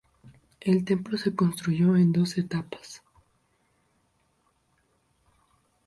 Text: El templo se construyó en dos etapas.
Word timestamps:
El 0.61 0.83
templo 0.83 1.15
se 1.15 1.35
construyó 1.35 1.95
en 1.95 2.11
dos 2.11 2.35
etapas. 2.39 3.03